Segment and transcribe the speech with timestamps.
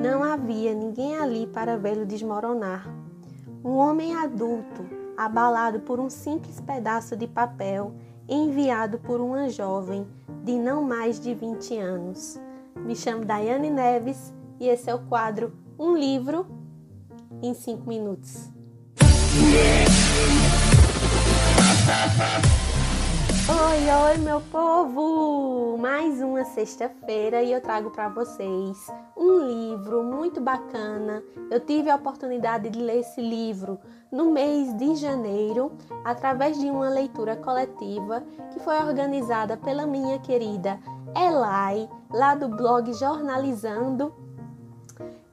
[0.00, 2.88] Não havia ninguém ali para vê-lo desmoronar.
[3.62, 7.92] Um homem adulto, abalado por um simples pedaço de papel
[8.26, 10.06] enviado por uma jovem
[10.42, 12.40] de não mais de 20 anos.
[12.76, 16.46] Me chamo Daiane Neves e esse é o quadro Um Livro
[17.42, 18.48] em 5 Minutos.
[23.50, 25.76] Oi, oi, meu povo!
[25.76, 28.86] Mais uma sexta-feira e eu trago para vocês
[29.16, 31.20] um livro muito bacana.
[31.50, 33.76] Eu tive a oportunidade de ler esse livro
[34.12, 35.72] no mês de janeiro,
[36.04, 38.22] através de uma leitura coletiva
[38.52, 40.78] que foi organizada pela minha querida
[41.16, 44.14] Elai, lá do blog Jornalizando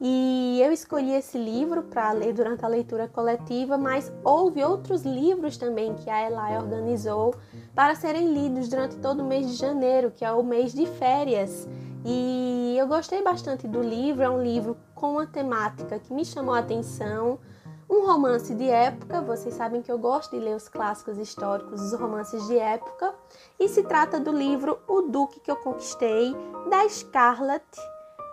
[0.00, 5.56] e eu escolhi esse livro para ler durante a leitura coletiva, mas houve outros livros
[5.56, 7.34] também que a Elai organizou
[7.74, 11.68] para serem lidos durante todo o mês de janeiro, que é o mês de férias.
[12.04, 16.54] E eu gostei bastante do livro, é um livro com uma temática que me chamou
[16.54, 17.38] a atenção,
[17.90, 21.98] um romance de época, vocês sabem que eu gosto de ler os clássicos históricos, os
[21.98, 23.14] romances de época,
[23.58, 26.36] e se trata do livro O Duque que eu conquistei,
[26.70, 27.64] da Scarlett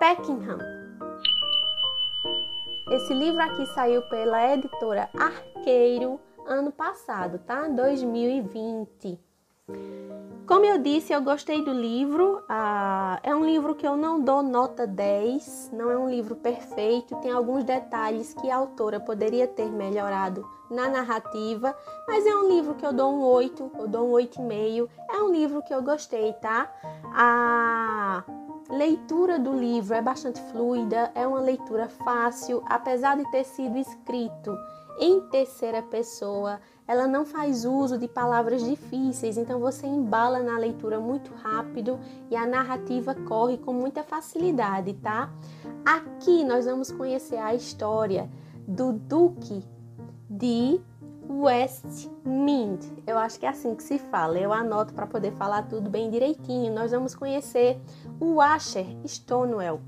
[0.00, 0.85] Peckinham.
[2.88, 7.66] Esse livro aqui saiu pela editora Arqueiro ano passado, tá?
[7.66, 9.18] 2020.
[10.46, 12.44] Como eu disse, eu gostei do livro.
[12.48, 17.16] Ah, é um livro que eu não dou nota 10, não é um livro perfeito,
[17.16, 22.76] tem alguns detalhes que a autora poderia ter melhorado na narrativa, mas é um livro
[22.76, 24.88] que eu dou um 8, eu dou um 8,5.
[25.10, 26.72] É um livro que eu gostei, tá?
[27.12, 28.22] A
[28.70, 34.56] leitura do livro é bastante fluida, é uma leitura fácil, apesar de ter sido escrito
[34.98, 40.98] em terceira pessoa, ela não faz uso de palavras difíceis, então você embala na leitura
[40.98, 41.98] muito rápido
[42.30, 45.30] e a narrativa corre com muita facilidade, tá?
[45.84, 48.30] Aqui nós vamos conhecer a história
[48.66, 49.62] do Duque
[50.30, 50.80] de
[51.28, 52.80] Westmind.
[53.06, 54.38] Eu acho que é assim que se fala.
[54.38, 56.74] Eu anoto para poder falar tudo bem direitinho.
[56.74, 57.80] Nós vamos conhecer
[58.20, 59.80] o Asher Stonewell.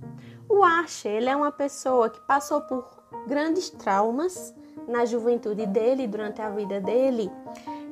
[0.49, 2.87] O Asher, ele é uma pessoa que passou por
[3.27, 4.55] grandes traumas
[4.89, 7.31] na juventude dele, durante a vida dele,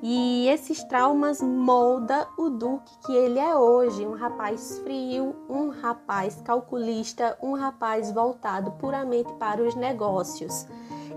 [0.03, 6.41] e esses traumas molda o Duque que ele é hoje, um rapaz frio, um rapaz
[6.43, 10.67] calculista, um rapaz voltado puramente para os negócios.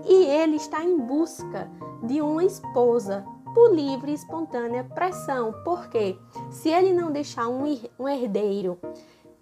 [0.04, 1.70] E ele está em busca
[2.02, 3.24] de uma esposa
[3.54, 6.16] por livre e espontânea pressão, porque
[6.50, 8.78] se ele não deixar um herdeiro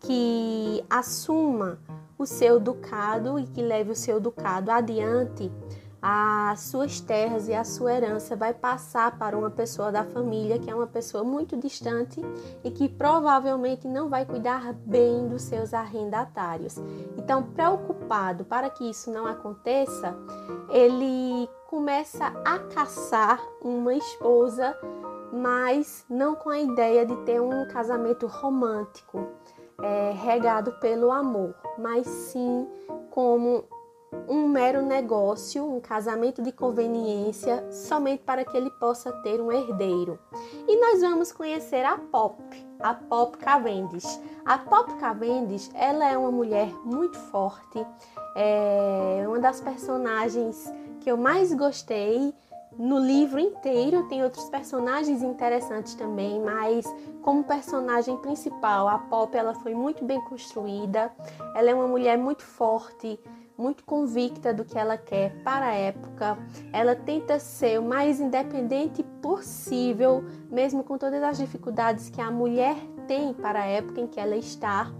[0.01, 1.79] que assuma
[2.17, 5.51] o seu ducado e que leve o seu ducado adiante,
[6.01, 10.71] as suas terras e a sua herança vai passar para uma pessoa da família que
[10.71, 12.21] é uma pessoa muito distante
[12.63, 16.77] e que provavelmente não vai cuidar bem dos seus arrendatários.
[17.17, 20.17] Então, preocupado para que isso não aconteça,
[20.71, 24.77] ele começa a caçar uma esposa,
[25.33, 29.27] mas não com a ideia de ter um casamento romântico,
[29.83, 32.67] é, regado pelo amor, mas sim
[33.11, 33.65] como
[34.29, 40.19] um mero negócio, um casamento de conveniência, somente para que ele possa ter um herdeiro.
[40.67, 42.43] E nós vamos conhecer a Pop,
[42.81, 44.21] a Pop Cavendish.
[44.45, 47.85] A Pop Cavendish, ela é uma mulher muito forte,
[48.35, 52.35] é uma das personagens que eu mais gostei
[52.79, 54.09] no livro inteiro.
[54.09, 56.87] Tem outros personagens interessantes também, mas
[57.23, 61.13] como personagem principal, a Pop ela foi muito bem construída.
[61.55, 63.19] Ela é uma mulher muito forte,
[63.59, 66.39] muito convicta do que ela quer para a época.
[66.73, 72.77] Ela tenta ser o mais independente possível, mesmo com todas as dificuldades que a mulher
[73.09, 74.93] tem para a época em que ela está.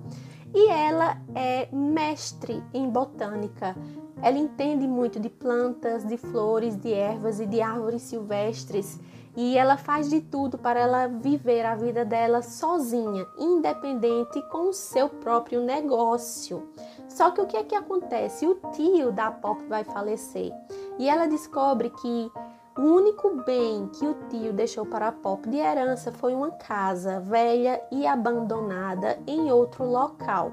[0.53, 3.77] E ela é mestre em botânica.
[4.21, 8.99] Ela entende muito de plantas, de flores, de ervas e de árvores silvestres
[9.41, 14.73] e ela faz de tudo para ela viver a vida dela sozinha, independente com o
[14.73, 16.69] seu próprio negócio.
[17.09, 18.49] Só que o que é que acontece?
[18.49, 20.53] O tio da Pop vai falecer
[20.99, 22.33] e ela descobre que
[22.77, 27.21] o único bem que o tio deixou para a Pop de herança foi uma casa
[27.21, 30.51] velha e abandonada em outro local.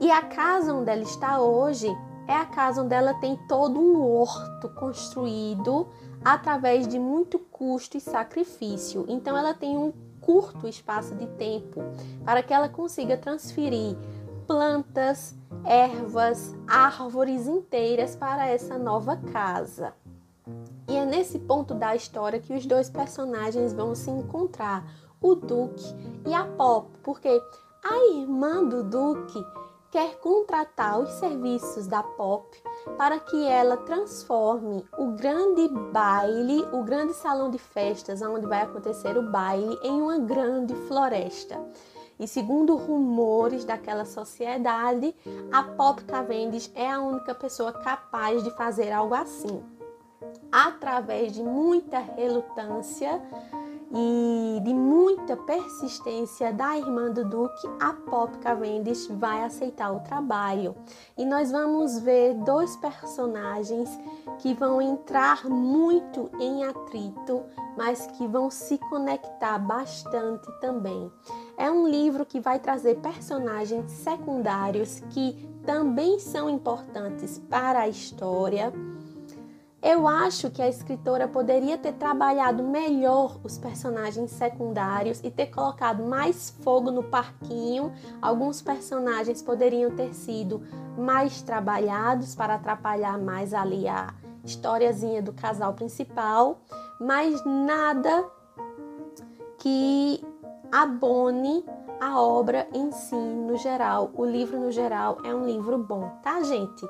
[0.00, 1.88] E a casa onde ela está hoje
[2.28, 5.88] é a casa onde ela tem todo um horto construído
[6.24, 9.06] através de muito custo e sacrifício.
[9.08, 9.90] Então ela tem um
[10.20, 11.82] curto espaço de tempo
[12.22, 13.96] para que ela consiga transferir
[14.46, 15.34] plantas,
[15.64, 19.94] ervas, árvores inteiras para essa nova casa.
[20.86, 24.86] E é nesse ponto da história que os dois personagens vão se encontrar,
[25.22, 25.86] o Duque
[26.26, 27.40] e a Pop, porque
[27.82, 29.42] a irmã do Duque
[29.90, 32.46] quer contratar os serviços da Pop
[32.96, 39.16] para que ela transforme o grande baile, o grande salão de festas onde vai acontecer
[39.16, 41.60] o baile, em uma grande floresta.
[42.18, 45.14] E segundo rumores daquela sociedade,
[45.52, 49.62] a Pop Cavendish é a única pessoa capaz de fazer algo assim.
[50.50, 53.20] Através de muita relutância,
[53.96, 60.74] e de muita persistência da irmã do Duque, a Pop Cavendish vai aceitar o trabalho.
[61.16, 63.88] E nós vamos ver dois personagens
[64.40, 67.44] que vão entrar muito em atrito,
[67.76, 71.10] mas que vão se conectar bastante também.
[71.56, 78.72] É um livro que vai trazer personagens secundários que também são importantes para a história
[79.84, 86.02] eu acho que a escritora poderia ter trabalhado melhor os personagens secundários e ter colocado
[86.02, 87.92] mais fogo no parquinho.
[88.22, 90.62] Alguns personagens poderiam ter sido
[90.96, 96.62] mais trabalhados para atrapalhar mais ali a historiazinha do casal principal,
[96.98, 98.24] mas nada
[99.58, 100.24] que
[100.72, 101.62] abone
[102.00, 106.42] a obra em si, no geral, o livro no geral é um livro bom, tá,
[106.42, 106.86] gente?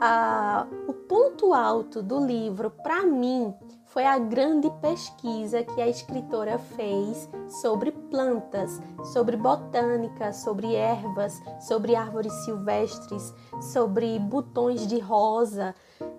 [0.00, 3.54] Ah, o ponto alto do livro, para mim,
[3.86, 7.28] foi a grande pesquisa que a escritora fez
[7.62, 8.80] sobre plantas,
[9.12, 15.74] sobre botânica, sobre ervas, sobre árvores silvestres, sobre botões de rosa.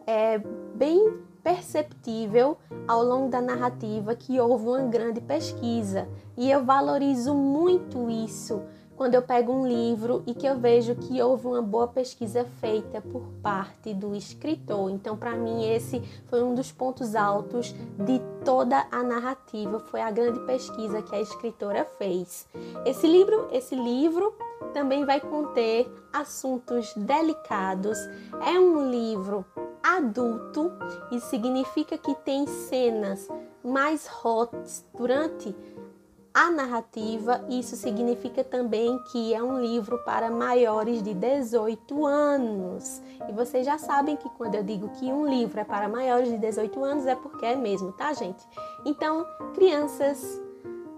[0.07, 0.39] É
[0.73, 2.57] bem perceptível
[2.87, 6.07] ao longo da narrativa que houve uma grande pesquisa
[6.37, 8.61] e eu valorizo muito isso
[8.99, 12.99] quando eu pego um livro e que eu vejo que houve uma boa pesquisa feita
[12.99, 14.91] por parte do escritor.
[14.91, 20.11] Então, para mim, esse foi um dos pontos altos de toda a narrativa, foi a
[20.11, 22.45] grande pesquisa que a escritora fez.
[22.85, 24.35] Esse livro, esse livro
[24.73, 27.97] também vai conter assuntos delicados.
[28.45, 29.45] É um livro
[29.97, 30.71] adulto
[31.11, 33.27] e significa que tem cenas
[33.63, 34.51] mais hot
[34.95, 35.55] durante
[36.33, 37.43] a narrativa.
[37.49, 43.01] Isso significa também que é um livro para maiores de 18 anos.
[43.27, 46.37] E vocês já sabem que quando eu digo que um livro é para maiores de
[46.37, 48.45] 18 anos é porque é mesmo, tá, gente?
[48.85, 49.25] Então,
[49.55, 50.39] crianças,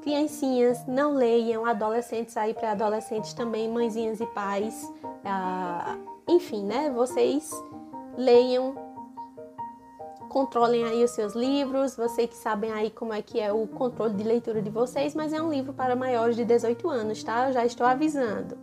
[0.01, 4.91] criancinhas, não leiam, adolescentes aí para adolescentes também, mãezinhas e pais,
[5.23, 5.97] ah,
[6.27, 6.89] enfim, né?
[6.89, 7.51] Vocês
[8.17, 8.75] leiam,
[10.29, 14.13] controlem aí os seus livros, vocês que sabem aí como é que é o controle
[14.13, 17.47] de leitura de vocês, mas é um livro para maiores de 18 anos, tá?
[17.47, 18.57] Eu já estou avisando.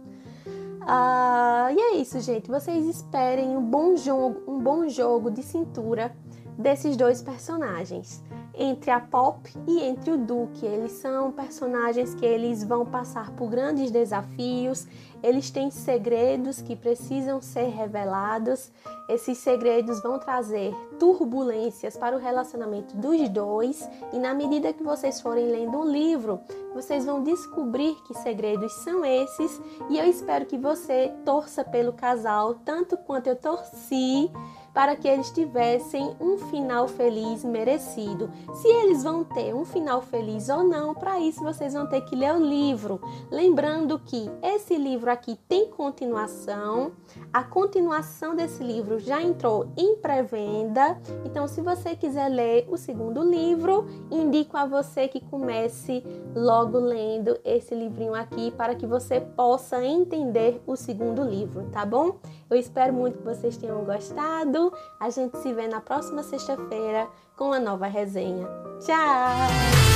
[0.82, 2.48] Ah, e é isso, gente.
[2.48, 6.14] Vocês esperem um bom jogo, um bom jogo de cintura
[6.56, 8.22] desses dois personagens
[8.58, 10.66] entre a Pop e entre o Duque.
[10.66, 14.86] Eles são personagens que eles vão passar por grandes desafios,
[15.22, 18.70] eles têm segredos que precisam ser revelados.
[19.08, 25.20] Esses segredos vão trazer turbulências para o relacionamento dos dois, e na medida que vocês
[25.20, 26.40] forem lendo o livro,
[26.74, 32.54] vocês vão descobrir que segredos são esses, e eu espero que você torça pelo casal
[32.64, 34.30] tanto quanto eu torci
[34.72, 38.30] para que eles tivessem um final feliz merecido.
[38.54, 42.14] Se eles vão ter um final feliz ou não, para isso vocês vão ter que
[42.14, 43.00] ler o livro.
[43.30, 46.92] Lembrando que esse livro aqui tem continuação.
[47.32, 51.00] A continuação desse livro já entrou em pré-venda.
[51.24, 56.04] Então, se você quiser ler o segundo livro, indico a você que comece
[56.34, 62.18] logo lendo esse livrinho aqui para que você possa entender o segundo livro, tá bom?
[62.48, 64.67] Eu espero muito que vocês tenham gostado.
[64.98, 68.46] A gente se vê na próxima sexta-feira com uma nova resenha.
[68.80, 69.87] Tchau!